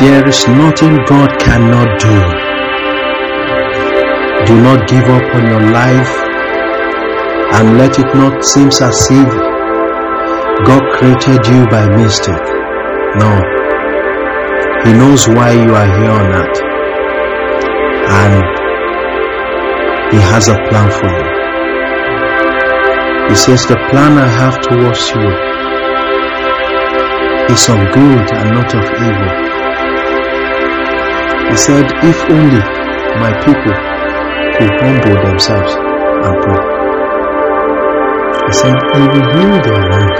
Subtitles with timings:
[0.00, 2.16] There is nothing God cannot do.
[4.46, 6.12] Do not give up on your life
[7.56, 9.28] and let it not seem as if
[10.66, 12.48] God created you by mistake.
[13.20, 13.30] No.
[14.84, 16.60] He knows why you are here on earth.
[18.24, 18.44] And
[20.12, 21.42] He has a plan for you.
[23.28, 25.28] He says, The plan I have towards you
[27.54, 29.41] is of good and not of evil.
[31.52, 32.64] He said, If only
[33.20, 33.76] my people
[34.56, 36.62] could humble themselves and pray.
[38.46, 40.16] He said, He will heal their land.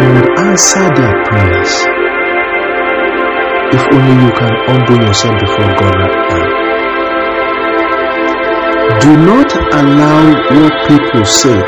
[0.00, 1.72] He will answer their prayers.
[3.70, 6.46] If only you can humble yourself before God right now.
[9.06, 11.62] Do not allow what people say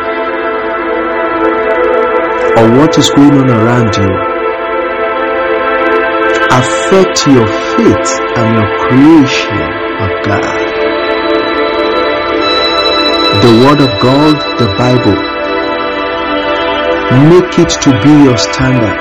[2.58, 4.33] or what is going on around you
[6.58, 9.64] affect your faith and your creation
[10.04, 10.64] of God.
[13.44, 15.18] The Word of God, the Bible,
[17.30, 18.98] make it to be your standard.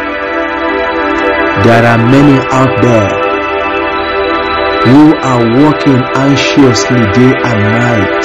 [1.66, 3.23] There are many out there
[4.90, 8.23] who are working anxiously day and night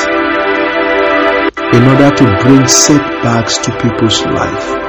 [1.77, 4.88] in order to bring setbacks to people's life,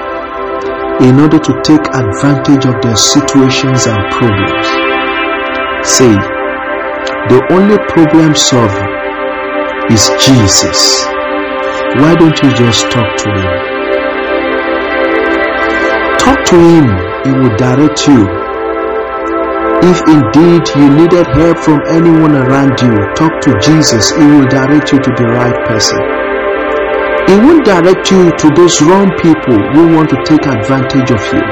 [1.02, 4.67] in order to take advantage of their situations and problems.
[5.88, 6.14] Say,
[7.31, 8.88] the only problem solver
[9.91, 11.06] is Jesus.
[12.02, 13.52] Why don't you just talk to him?
[16.19, 16.88] Talk to him,
[17.23, 18.50] he will direct you
[19.81, 24.11] if indeed you needed help from anyone around you, talk to Jesus.
[24.11, 26.19] He will direct you to the right person.
[27.30, 31.44] He won't direct you to those wrong people who want to take advantage of you.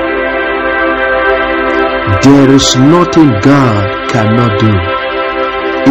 [2.25, 4.73] There is nothing God cannot do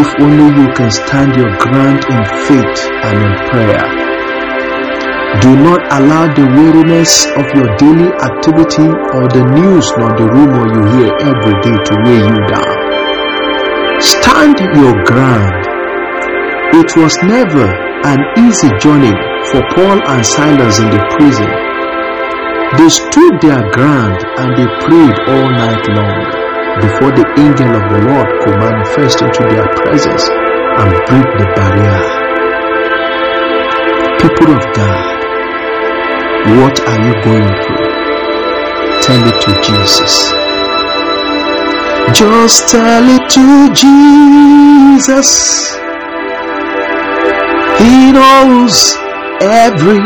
[0.02, 2.20] if only you can stand your ground in
[2.50, 3.86] faith and in prayer.
[5.40, 10.66] Do not allow the weariness of your daily activity or the news nor the rumor
[10.66, 12.74] you hear every day to weigh you down.
[14.02, 15.62] Stand your ground.
[16.74, 17.70] It was never
[18.02, 19.14] an easy journey
[19.52, 21.50] for Paul and Silas in the prison.
[22.78, 26.18] They stood their ground and they prayed all night long
[26.82, 32.00] before the angel of the Lord could manifest into their presence and break the barrier.
[34.18, 35.04] People of God,
[36.58, 37.86] what are you going through?
[39.06, 40.32] Tell it to Jesus.
[42.18, 45.30] Just tell it to Jesus.
[47.78, 49.05] He knows
[49.40, 50.00] every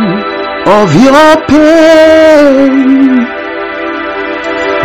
[0.66, 3.26] of your pain.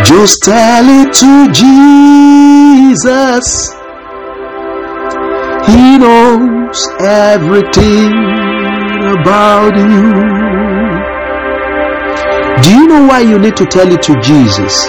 [0.03, 3.45] Just tell it to Jesus.
[5.67, 8.13] He knows everything
[9.19, 10.13] about you.
[12.61, 14.87] Do you know why you need to tell it to Jesus?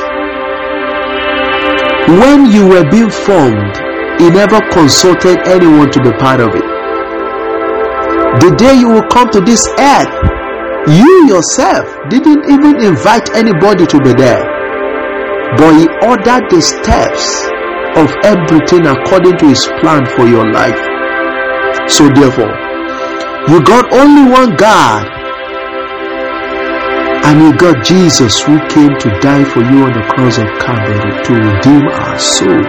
[2.20, 3.76] When you were being formed,
[4.20, 6.65] He never consulted anyone to be part of it.
[8.40, 10.12] The day you will come to this earth,
[10.92, 14.44] you yourself didn't even invite anybody to be there.
[15.56, 17.48] But He ordered the steps
[17.96, 20.76] of everything according to His plan for your life.
[21.88, 22.52] So, therefore,
[23.48, 25.06] you got only one God
[27.26, 31.24] and you got Jesus who came to die for you on the cross of Calvary
[31.24, 32.62] to redeem our soul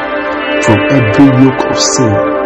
[0.63, 2.36] from every yoke of sin.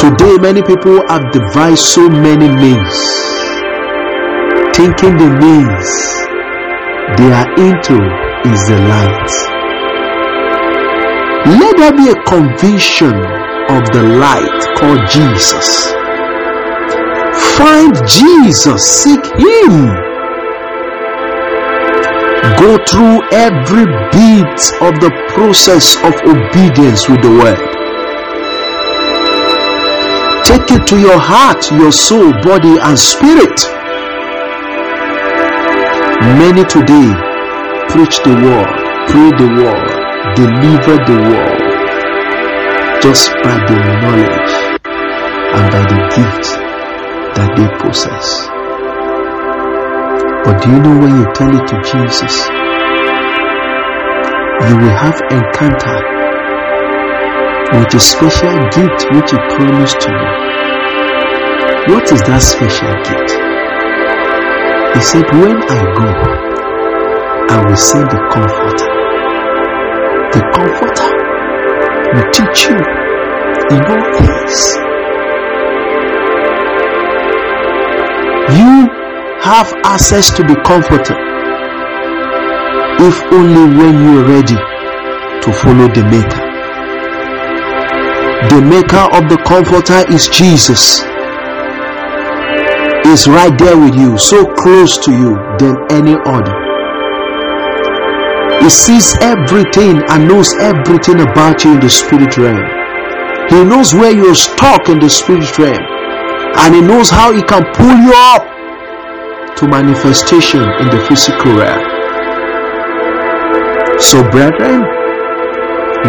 [0.00, 2.96] Today, many people have devised so many means,
[4.74, 5.88] thinking the means
[7.18, 8.00] they are into
[8.48, 9.30] is the light.
[11.60, 15.92] Let there be a conviction of the light called Jesus.
[17.58, 20.08] Find Jesus, seek Him
[22.58, 27.69] go through every bit of the process of obedience with the word.
[30.50, 33.54] Take it to your heart, your soul, body, and spirit.
[36.42, 37.14] Many today
[37.86, 38.74] preach the word,
[39.06, 39.88] pray the word,
[40.34, 41.60] deliver the word
[43.00, 44.54] just by the knowledge
[45.54, 46.58] and by the gift
[47.38, 48.48] that they possess.
[50.44, 52.48] But do you know when you tell it to Jesus,
[54.66, 56.19] you will have encounter
[57.72, 61.94] with a special gift which he promised to you.
[61.94, 63.30] What is that special gift?
[64.94, 66.08] He said, When I go,
[67.54, 68.90] I will send the comforter.
[70.34, 71.10] The Comforter
[72.12, 72.78] will teach you
[73.70, 74.76] in all things.
[78.58, 78.90] You
[79.42, 81.16] have access to the comforter
[83.02, 84.58] if only when you're ready
[85.42, 86.49] to follow the maker.
[88.48, 91.04] The maker of the comforter is Jesus.
[93.04, 96.56] Is right there with you, so close to you than any other.
[98.62, 102.64] He sees everything and knows everything about you in the spirit realm.
[103.50, 105.84] He knows where you're stuck in the spirit realm.
[106.56, 108.44] And he knows how he can pull you up
[109.56, 111.84] to manifestation in the physical realm.
[114.00, 114.80] So, brethren,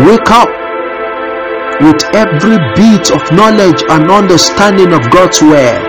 [0.07, 0.60] wake up
[1.79, 5.87] with every bit of knowledge and understanding of God's word.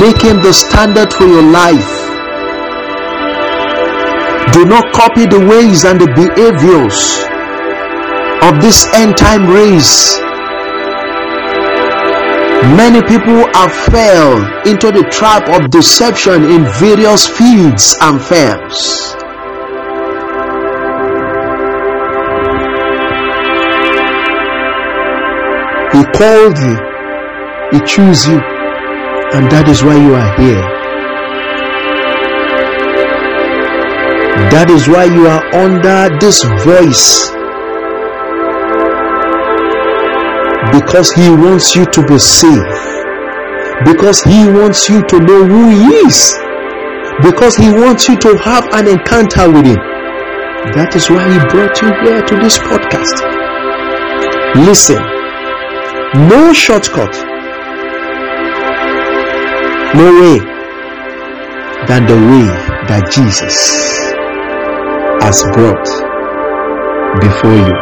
[0.00, 2.02] Make him the standard for your life.
[4.52, 7.24] Do not copy the ways and the behaviors
[8.42, 10.18] of this end time race.
[12.76, 19.21] Many people have fell into the trap of deception in various fields and firms.
[26.02, 26.74] He called you,
[27.70, 28.42] He chose you,
[29.38, 30.62] and that is why you are here.
[34.50, 37.30] That is why you are under this voice.
[40.74, 42.66] Because He wants you to be saved.
[43.86, 46.34] Because He wants you to know who He is.
[47.22, 49.78] Because He wants you to have an encounter with Him.
[50.74, 53.22] That is why He brought you here to this podcast.
[54.66, 55.11] Listen,
[56.14, 57.14] no shortcut,
[59.94, 60.38] no way
[61.88, 62.46] than the way
[62.86, 64.12] that Jesus
[65.24, 65.88] has brought
[67.18, 67.72] before you.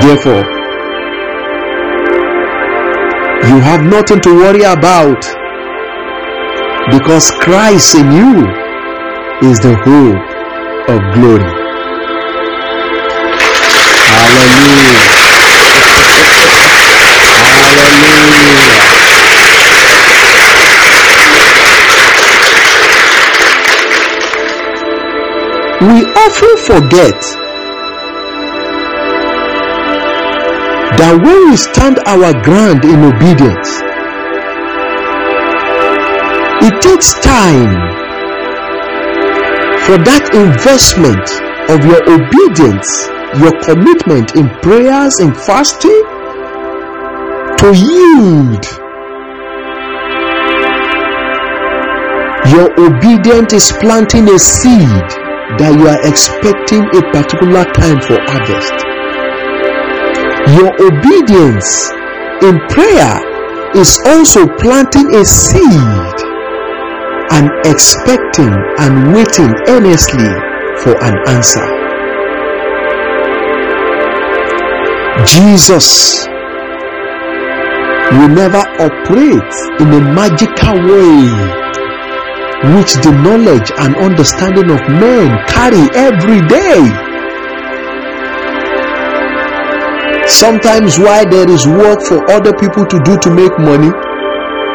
[0.00, 0.44] Therefore,
[3.48, 5.20] you have nothing to worry about
[6.92, 8.46] because Christ in you
[9.42, 10.22] is the hope
[10.88, 11.50] of glory.
[14.06, 15.29] Hallelujah.
[17.70, 19.60] Hallelujah.
[25.80, 27.20] We often forget
[31.00, 33.80] that when we stand our ground in obedience,
[36.68, 37.72] it takes time
[39.88, 41.24] for that investment
[41.72, 43.08] of your obedience,
[43.40, 46.09] your commitment in prayers and fasting
[47.60, 48.64] to yield.
[52.48, 55.08] Your obedience is planting a seed
[55.60, 58.72] that you are expecting a particular time for harvest.
[60.56, 61.92] Your obedience
[62.40, 63.20] in prayer
[63.76, 66.16] is also planting a seed
[67.36, 70.32] and expecting and waiting earnestly
[70.80, 71.68] for an answer.
[75.28, 76.29] Jesus
[78.12, 81.60] will never operate in a magical way
[82.76, 86.84] which the knowledge and understanding of men carry every day.
[90.28, 93.90] Sometimes, why there is work for other people to do to make money,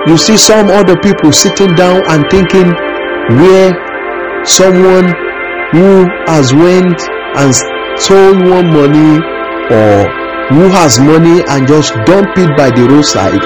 [0.08, 2.74] you see some other people sitting down and thinking
[3.38, 3.70] where
[4.46, 5.14] someone
[5.72, 7.00] who has went
[7.38, 7.54] and
[8.00, 9.22] stole one money
[9.70, 13.42] or who has money and just dump it by the roadside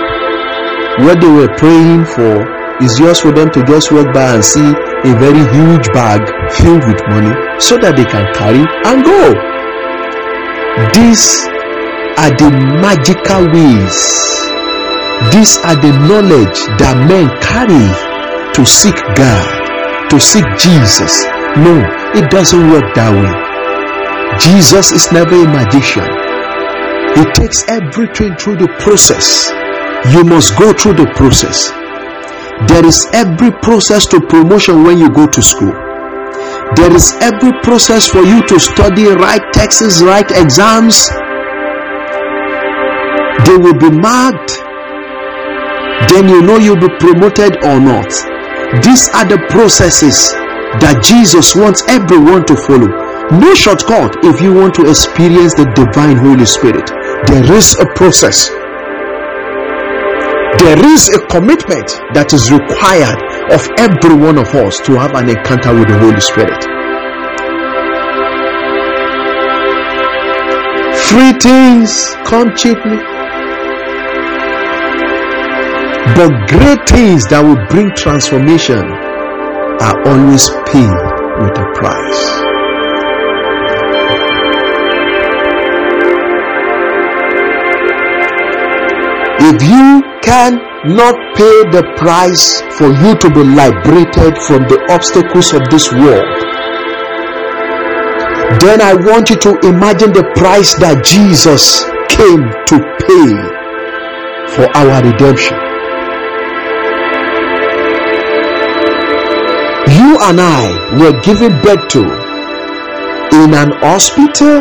[0.99, 2.43] what they were praying for
[2.83, 4.71] is just for them to just walk by and see
[5.07, 6.19] a very huge bag
[6.59, 9.31] filled with money so that they can carry and go.
[10.91, 11.47] These
[12.19, 12.51] are the
[12.83, 13.99] magical ways.
[15.31, 17.87] These are the knowledge that men carry
[18.59, 19.47] to seek God,
[20.11, 21.23] to seek Jesus.
[21.55, 21.79] No,
[22.11, 23.31] it doesn't work that way.
[24.35, 26.28] Jesus is never a magician.
[27.15, 29.49] He takes everything through the process.
[30.13, 31.69] You must go through the process.
[32.67, 35.73] There is every process to promotion when you go to school.
[36.75, 41.09] There is every process for you to study, write texts, write exams.
[43.45, 44.59] They will be marked.
[46.11, 48.11] Then you know you'll be promoted or not.
[48.83, 50.31] These are the processes
[50.77, 52.91] that Jesus wants everyone to follow.
[53.41, 56.98] No shortcut if you want to experience the divine Holy Spirit
[57.31, 58.49] there is a process
[60.59, 63.15] there is a commitment that is required
[63.53, 66.61] of every one of us to have an encounter with the Holy Spirit.
[71.07, 72.99] Free things come cheaply,
[76.17, 78.83] but great things that will bring transformation
[79.79, 80.97] are always paid
[81.39, 82.48] with a price.
[89.41, 95.63] If you cannot pay the price for you to be liberated from the obstacles of
[95.71, 96.27] this world,
[98.59, 102.75] then I want you to imagine the price that Jesus came to
[103.07, 103.31] pay
[104.59, 105.55] for our redemption.
[109.87, 110.67] You and I
[110.99, 112.03] were given birth to
[113.39, 114.59] in an hospital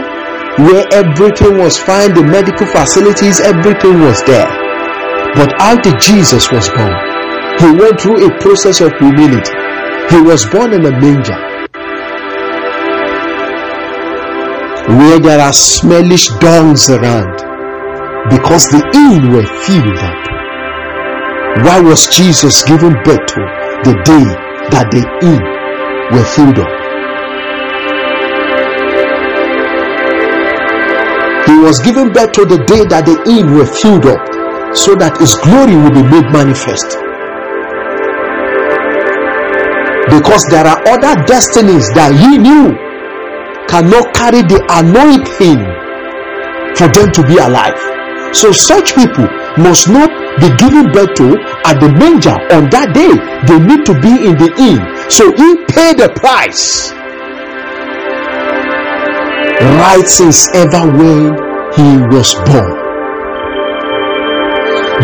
[0.63, 4.68] where everything was fine, the medical facilities, everything was there.
[5.35, 6.95] But after Jesus was born?
[7.59, 9.53] He went through a process of humility.
[10.11, 11.49] He was born in a manger.
[14.89, 17.37] where there are smellish dungs around
[18.31, 20.25] because the inn were filled up.
[21.65, 23.41] Why was Jesus given birth to
[23.85, 24.27] the day
[24.73, 25.43] that the inn
[26.17, 26.73] were filled up?
[31.49, 34.38] He was given birth to the day that the inn were filled up
[34.75, 36.99] so that his glory will be made manifest.
[40.09, 42.73] Because there are other destinies that he knew
[43.69, 45.61] cannot carry the anointing
[46.77, 47.77] for them to be alive.
[48.35, 49.29] So such people
[49.61, 50.11] must not
[50.41, 53.13] be given birth to at the manger on that day.
[53.49, 54.81] They need to be in the inn.
[55.11, 56.93] So he paid the price.
[59.61, 61.35] Right since ever when
[61.75, 62.78] he was born.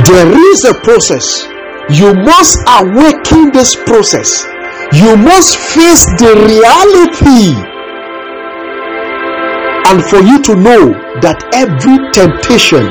[0.03, 1.47] There is a process.
[1.91, 4.43] You must awaken this process.
[4.93, 7.55] You must face the reality
[9.87, 10.91] and for you to know
[11.23, 12.83] that every temptation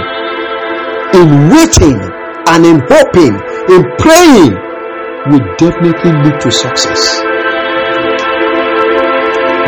[1.11, 1.99] in waiting
[2.47, 3.35] and in hoping,
[3.67, 4.53] in praying,
[5.27, 7.19] will definitely lead to success.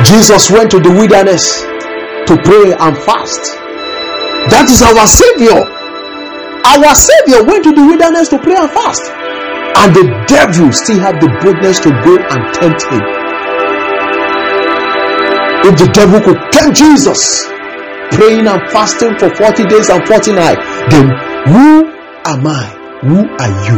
[0.08, 1.62] Jesus went to the wilderness
[2.28, 3.42] to pray and fast.
[4.52, 5.75] That is our Savior.
[6.66, 9.06] Our Savior went to the wilderness to pray and fast.
[9.78, 13.04] And the devil still had the boldness to go and tempt him.
[15.70, 17.46] If the devil could tempt Jesus,
[18.18, 21.06] praying and fasting for 40 days and 40 nights, then
[21.50, 21.86] who
[22.26, 22.66] am I?
[23.06, 23.78] Who are you?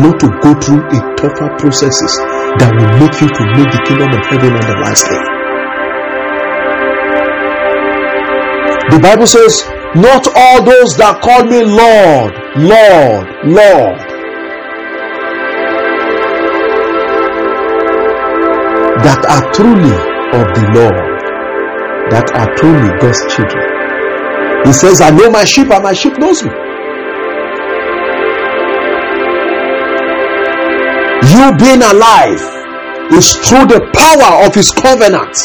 [0.00, 2.12] Not to go through a tougher processes
[2.58, 5.22] that will make you to make the kingdom of heaven on the last day.
[8.96, 13.98] The Bible says, Not all those that call me Lord, Lord, Lord.
[19.04, 19.94] That are truly
[20.34, 21.14] of the Lord
[22.10, 23.64] that are truly God's children.
[24.66, 26.52] He says, I know my sheep and my sheep knows me.
[31.32, 32.44] You being alive
[33.12, 35.36] is through the power of his covenant.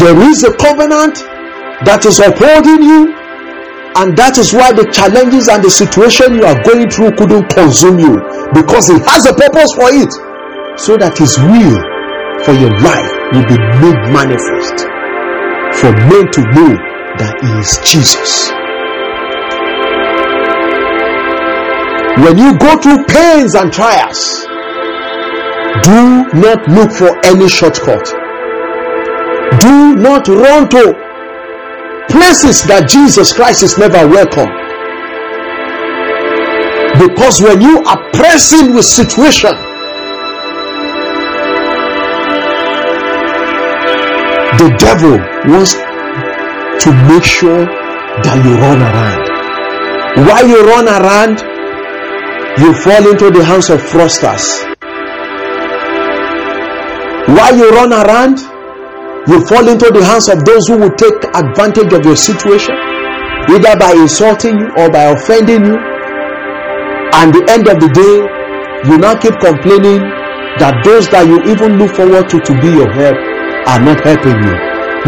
[0.00, 1.24] There is a covenant
[1.88, 3.12] that is upholding you,
[3.96, 7.98] and that is why the challenges and the situation you are going through couldn't consume
[7.98, 8.14] you
[8.54, 10.10] because he has a purpose for it
[10.78, 11.78] so that his will
[12.46, 14.86] for your life will be made manifest
[15.78, 16.72] for men to know
[17.18, 18.50] that He is Jesus.
[22.24, 24.44] When you go through pains and trials,
[25.86, 28.04] do not look for any shortcut.
[29.60, 31.09] Do not run to
[32.10, 34.50] places that Jesus Christ is never welcome.
[36.98, 39.54] Because when you are pressing with situation,
[44.58, 45.16] the devil
[45.48, 45.74] wants
[46.84, 49.30] to make sure that you run around.
[50.26, 51.38] While you run around,
[52.58, 54.66] you fall into the hands of fraudsters.
[57.28, 58.49] While you run around,
[59.28, 62.72] you fall into the hands of those who will take advantage of your situation,
[63.52, 65.76] either by insulting you or by offending you.
[67.20, 68.16] And the end of the day,
[68.88, 70.00] you now keep complaining
[70.56, 73.16] that those that you even look forward to to be your help
[73.68, 74.56] are not helping you.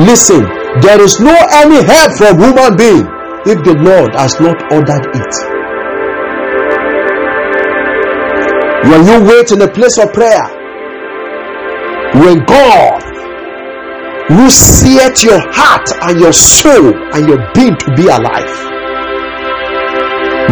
[0.05, 0.45] Listen,
[0.85, 1.33] there is no
[1.65, 3.07] any help from human being
[3.49, 5.33] if the Lord has not ordered it.
[8.93, 10.45] When you wait in a place of prayer,
[12.21, 13.12] when God
[14.31, 18.55] will set your heart and your soul and your being to be alive,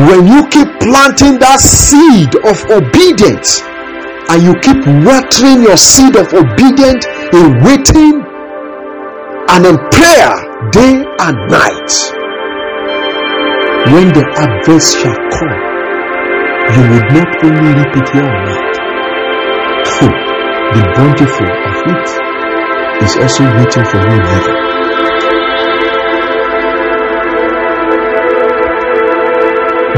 [0.09, 3.63] when you keep planting that seed of obedience
[4.31, 8.23] and you keep watering your seed of obedience in waiting
[9.51, 10.35] and in prayer
[10.71, 11.91] day and night.
[13.91, 15.61] When the harvest shall come,
[16.75, 18.71] you would not only reap it on earth,
[20.71, 22.30] the bountiful of it
[23.03, 24.71] is also waiting for you in heaven.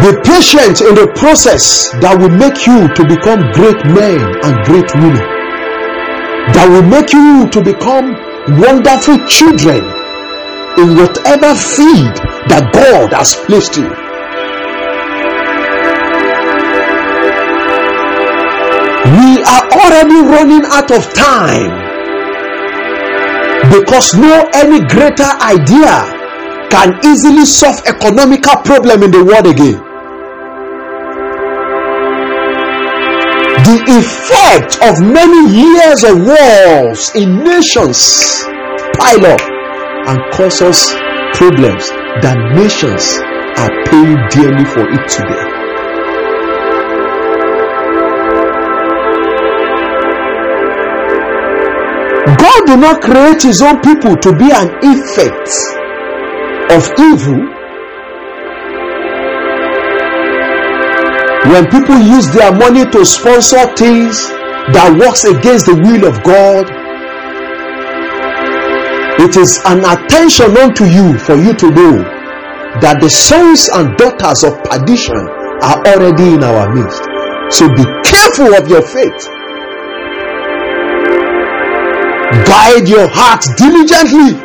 [0.02, 4.90] Be patient in the process that will make you to become great men and great
[4.98, 5.22] women.
[6.58, 8.18] That will make you to become
[8.58, 9.78] wonderful children
[10.74, 12.18] in whatever field
[12.50, 13.86] that God has placed you.
[19.06, 21.81] We are already running out of time
[23.72, 25.96] because no any greater idea
[26.68, 29.80] can easily solve economical problem in the world again.
[33.64, 38.44] The effect of many years of wars in nations
[38.98, 39.40] pile up
[40.08, 40.92] and cause us
[41.34, 41.88] problems
[42.20, 43.20] that nations
[43.56, 45.51] are paying dearly for it today.
[52.26, 55.50] God did not create his own people to be an effect
[56.70, 57.42] of evil.
[61.50, 64.30] When people use their money to sponsor things
[64.70, 66.70] that works against the will of God,
[69.18, 71.98] it is an attention unto you for you to know
[72.80, 75.18] that the sons and daughters of perdition
[75.66, 77.02] are already in our midst.
[77.50, 79.41] So be careful of your faith.
[82.32, 84.40] Guide your heart diligently.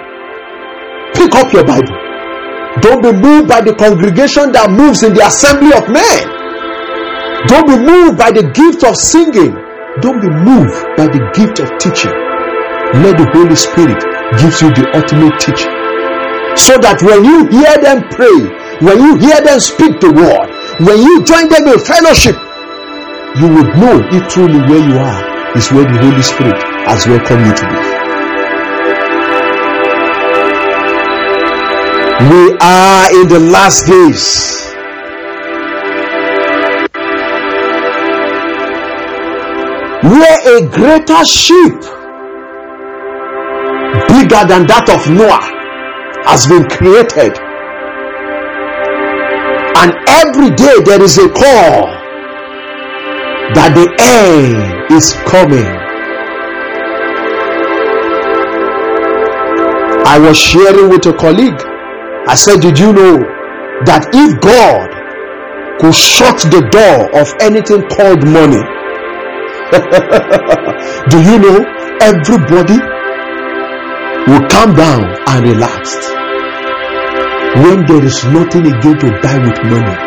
[1.16, 1.96] Pick up your Bible.
[2.84, 6.28] Don't be moved by the congregation that moves in the assembly of men.
[7.48, 9.56] Don't be moved by the gift of singing.
[10.04, 12.12] Don't be moved by the gift of teaching.
[13.02, 14.04] Let the Holy Spirit
[14.36, 15.72] give you the ultimate teaching.
[16.60, 18.52] So that when you hear them pray,
[18.84, 20.48] when you hear them speak the word,
[20.84, 22.36] when you join them in fellowship,
[23.40, 25.22] you would know if truly where you are
[25.56, 27.98] is where the Holy Spirit has welcomed you to be.
[32.30, 34.64] We are in the last days.
[40.04, 41.80] Where a greater ship,
[44.08, 45.44] bigger than that of Noah,
[46.26, 47.38] has been created.
[49.76, 51.88] And every day there is a call
[53.54, 55.87] that the end is coming.
[60.08, 61.60] I was sharing with a colleague.
[62.32, 63.20] I said, Did you know
[63.84, 64.88] that if God
[65.84, 68.64] could shut the door of anything called money,
[71.12, 71.60] do you know
[72.00, 72.80] everybody
[74.32, 75.92] will calm down and relax
[77.68, 79.98] when there is nothing again to buy with money?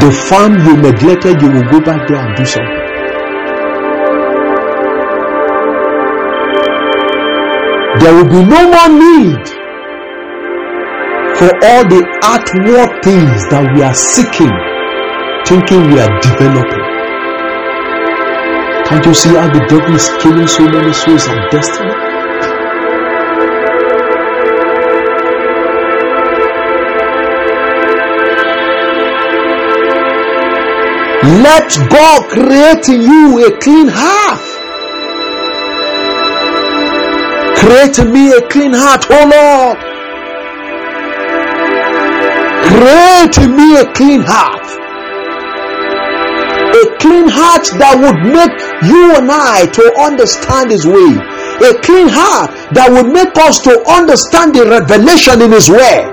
[0.00, 2.93] The farm you neglected, you will go back there and do something.
[8.00, 9.46] There will be no more need
[11.38, 14.50] for all the outward things that we are seeking,
[15.46, 16.84] thinking we are developing.
[18.86, 21.94] Can't you see how the devil is killing so many souls and destiny?
[31.42, 34.43] Let God create in you a clean heart.
[37.64, 39.78] Create in me a clean heart, oh Lord.
[42.68, 44.68] Create in me a clean heart.
[46.76, 48.52] A clean heart that would make
[48.84, 51.16] you and I to understand His way.
[51.64, 56.12] A clean heart that would make us to understand the revelation in His Word.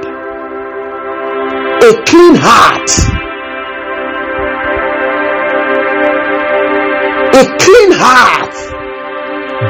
[1.84, 2.88] A clean heart.
[7.36, 8.41] A clean heart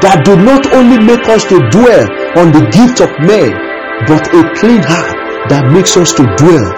[0.00, 2.06] that do not only make us to dwell
[2.40, 3.52] on the gift of men,
[4.08, 5.12] but a clean heart
[5.52, 6.68] that makes us to dwell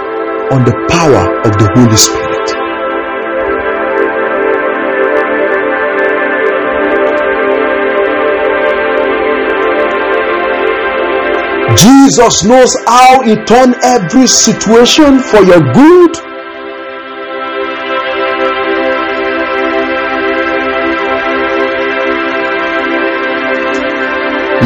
[0.51, 2.35] on the power of the Holy Spirit.
[11.79, 16.34] Jesus knows how He turned every situation for your good.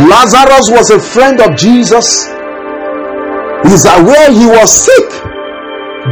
[0.06, 2.28] Lazarus was a friend of Jesus.
[3.66, 5.08] He's aware he was sick,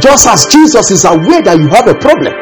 [0.01, 2.33] just as Jesus is aware that you have a problem.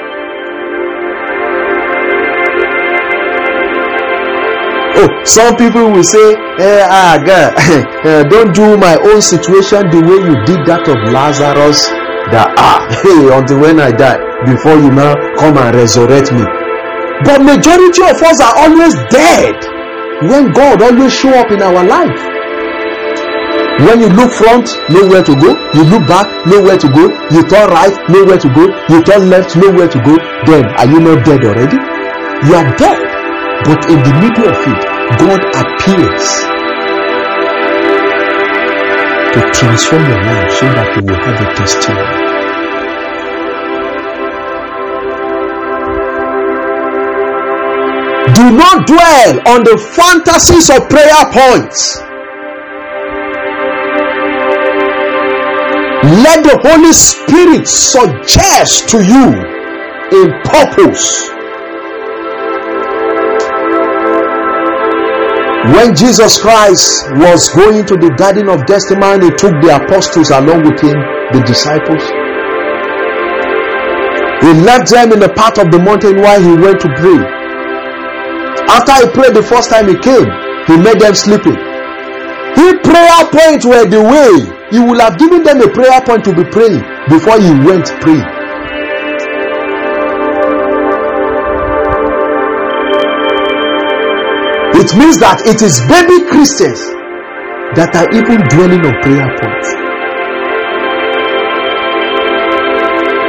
[4.97, 7.53] oh, some people will say, eh, ah, God,
[8.07, 11.87] eh, don't do my own situation the way you did that of Lazarus.
[12.33, 14.17] That ah, hey, until when I die,
[14.49, 16.41] before you now come and resurrect me.
[17.23, 19.74] But majority of us are always dead
[20.23, 22.21] when God always show up in our life.
[23.83, 25.51] When you look front, nowhere to go.
[25.75, 27.11] You look back, nowhere to go.
[27.35, 28.63] You turn right, nowhere to go.
[28.87, 30.15] You turn left, nowhere to go.
[30.47, 31.75] Then are you not dead already?
[32.47, 33.01] You are dead.
[33.67, 34.81] But in the middle of it,
[35.19, 36.25] God appears
[39.35, 42.24] to transform your life so that you will have a testimony.
[48.35, 52.01] Do not dwell on the fantasies of prayer points.
[56.19, 59.31] Let the Holy Spirit suggest to you
[60.11, 61.31] a purpose.
[65.71, 70.67] When Jesus Christ was going to the Garden of Gethsemane, he took the apostles along
[70.67, 70.99] with him,
[71.31, 72.03] the disciples.
[74.43, 77.34] He left them in the path of the mountain while he went to pray.
[78.67, 80.25] After he prayed the first time he came,
[80.65, 81.57] he made them sleeping.
[82.57, 84.31] His prayer points were the way
[84.71, 88.25] he would have given them a prayer point to be praying before he went praying.
[94.81, 96.81] It means that it is baby Christians
[97.77, 99.69] that are even dwelling on prayer points.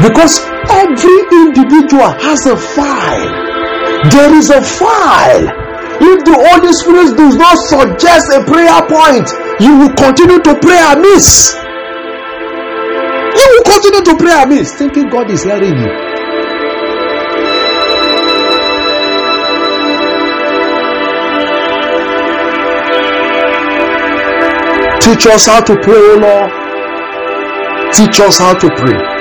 [0.02, 3.45] Because every individual has a file
[4.12, 5.48] there is a file.
[5.98, 9.28] If the Holy Spirit does not suggest a prayer point,
[9.60, 11.56] you will continue to pray amiss.
[13.36, 16.06] You will continue to pray amiss, thinking God is hearing you.
[25.00, 26.50] Teach us how to pray, O Lord.
[27.94, 29.15] Teach us how to pray.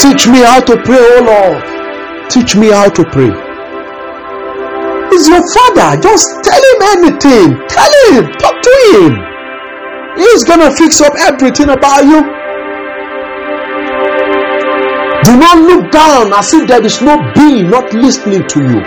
[0.00, 2.30] Teach me how to pray, oh Lord.
[2.30, 3.28] Teach me how to pray.
[5.12, 6.00] He's your father.
[6.00, 7.52] Just tell him anything.
[7.68, 8.32] Tell him.
[8.40, 9.12] Talk to him.
[10.16, 12.20] He's gonna fix up everything about you.
[15.28, 18.80] Do not look down as if there is no being not listening to you.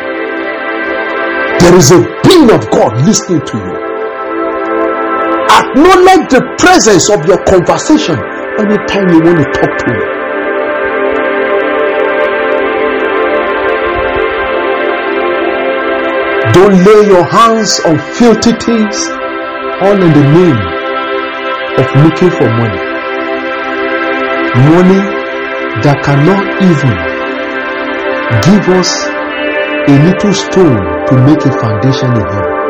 [1.61, 3.75] There is a being of God listening to you.
[5.61, 8.17] Acknowledge the presence of your conversation
[8.57, 10.22] anytime you want to talk to him.
[16.53, 19.09] Don't lay your hands on filthy things,
[19.81, 20.59] all in the name
[21.81, 22.83] of looking for money.
[24.69, 25.01] Money
[25.81, 26.93] that cannot even
[28.45, 28.91] give us
[29.89, 30.77] a little stone
[31.09, 32.63] to make a foundation in heaven.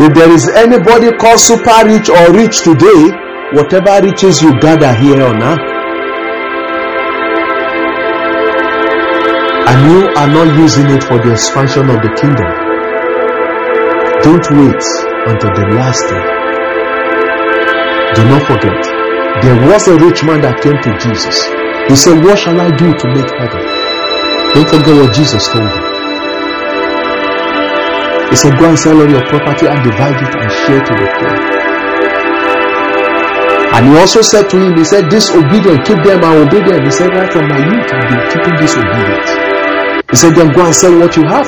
[0.00, 3.12] If there is anybody called super rich or rich today,
[3.52, 5.69] whatever riches you gather here on earth,
[9.70, 12.50] and you are not using it for the expansion of the kingdom,
[14.26, 14.82] don't wait
[15.30, 16.24] until the last day.
[18.18, 18.82] Do not forget,
[19.46, 21.46] there was a rich man that came to Jesus.
[21.86, 23.62] He said, What shall I do to make heaven?
[24.58, 25.86] Don't forget what Jesus told him.
[28.34, 31.06] He said, Go and sell all your property and divide it and share to the
[31.14, 31.34] poor.
[33.78, 36.82] And he also said to him, He said, Disobedient, keep them and obey them.
[36.82, 39.49] He said, Right from my youth, I've been keeping disobedience.
[40.10, 41.46] He said, then go and sell what you have.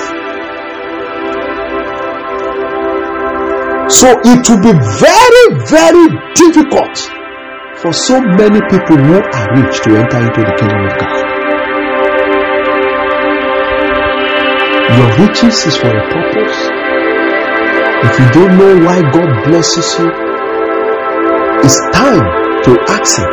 [3.91, 6.97] So it will be very, very difficult
[7.83, 11.33] for so many people who are rich to enter into the kingdom of God.
[14.97, 16.59] Your riches is for a purpose.
[18.07, 20.09] If you don't know why God blesses you,
[21.65, 22.27] it's time
[22.65, 23.33] to ask Him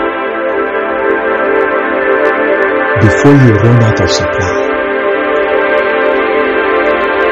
[3.01, 4.68] before you run out of supply.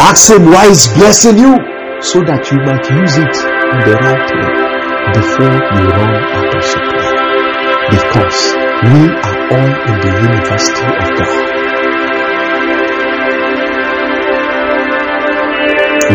[0.08, 1.52] Ask Him why He's blessing you
[2.00, 4.56] so that you might use it in the right way
[5.20, 7.12] before you run out of supply.
[7.92, 8.40] Because
[8.88, 11.36] we are all in the university of God.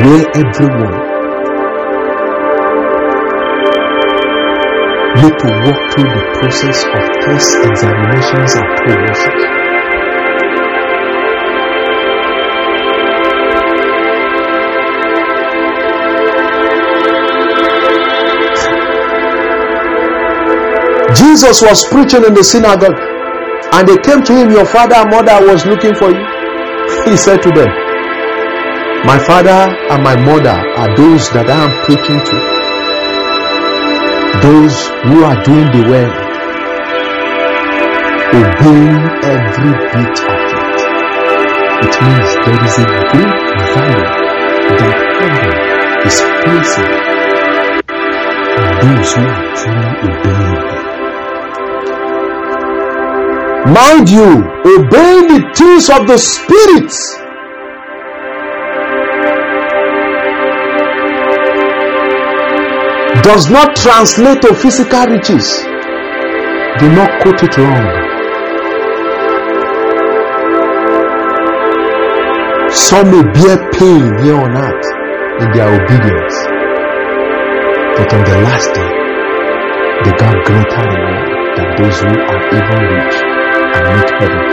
[0.00, 0.96] Where everyone
[5.20, 9.61] need to walk through the process of tests, examinations, and promotions.
[21.16, 23.12] Jesus was preaching in the synagogue
[23.72, 26.24] And they came to him, Your father and mother was looking for you.
[27.08, 27.70] He said to them,
[29.08, 32.36] My father and my mother are those that I am preaching to.
[34.44, 34.76] Those
[35.08, 36.12] who are doing the well,
[38.36, 40.80] obeying every bit of it.
[41.86, 43.40] It means there is a great
[43.72, 44.08] value
[44.80, 45.52] that heaven
[46.06, 46.92] is placing
[48.60, 50.81] on those who are truly obeying.
[53.64, 56.90] Mind you, obeying the things of the Spirit
[63.22, 65.62] does not translate to physical riches.
[66.80, 67.86] Do not quote it wrong.
[72.72, 74.86] Some may bear pain here on earth
[75.38, 76.36] in their obedience,
[77.94, 78.90] but on the last day,
[80.02, 83.31] they got greater reward than those who are even rich
[83.80, 84.52] make heaven.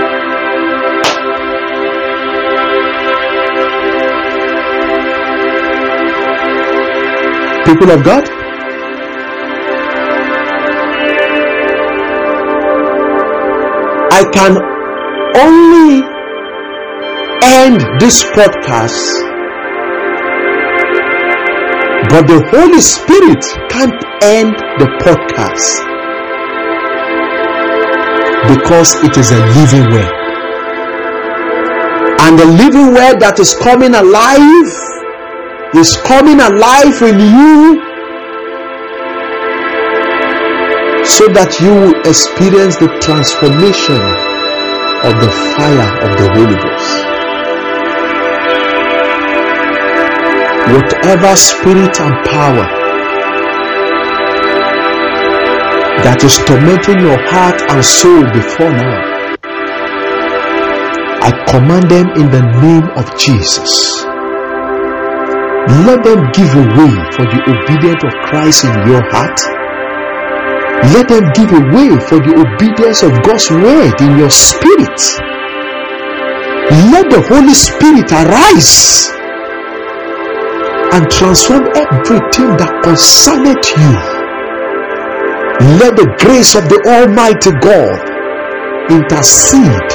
[7.65, 8.23] People of God,
[14.11, 14.57] I can
[15.45, 16.03] only
[17.43, 18.99] end this podcast,
[22.09, 25.88] but the Holy Spirit can't end the podcast
[28.47, 30.13] because it is a living word.
[32.21, 34.71] And the living word that is coming alive
[35.75, 37.81] is coming alive in you
[41.05, 44.01] so that you will experience the transformation
[45.03, 47.09] of the fire of the Holy Ghost.
[50.69, 52.78] Whatever spirit and power
[56.03, 59.19] that is tormenting your heart and soul before now,
[61.19, 64.05] I command them in the name of Jesus.
[65.85, 69.37] Let them give away for the obedience of Christ in your heart.
[70.95, 74.99] Let them give away for the obedience of God's word in your spirit.
[76.89, 79.09] Let the Holy Spirit arise
[80.95, 84.18] and transform everything that concerneth you.
[85.61, 87.99] Let the grace of the Almighty God
[88.91, 89.91] intercede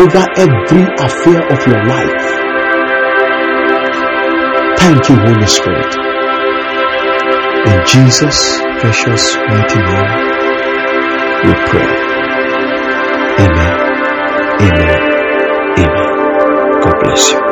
[0.00, 2.52] over every affair of your life.
[4.78, 5.94] Thank you, Holy Spirit.
[7.66, 10.34] In Jesus' precious mighty name,
[11.44, 12.18] we pray.
[13.38, 14.02] Amen.
[14.60, 15.00] Amen.
[15.78, 16.80] Amen.
[16.82, 17.51] God bless you.